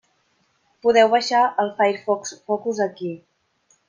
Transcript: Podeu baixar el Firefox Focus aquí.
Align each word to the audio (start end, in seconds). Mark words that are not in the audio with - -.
Podeu 0.85 1.11
baixar 1.11 1.41
el 1.63 1.69
Firefox 1.81 2.33
Focus 2.47 2.81
aquí. 2.87 3.11